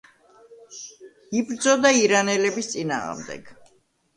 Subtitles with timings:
[1.41, 3.57] იბრძოდა ირანელების წინააღმდეგ.